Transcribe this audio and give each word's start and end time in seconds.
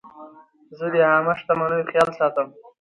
زه 0.77 0.85
د 0.93 0.95
عامه 1.09 1.33
شتمنیو 1.39 1.87
خیال 1.91 2.09
ساتم. 2.19 2.47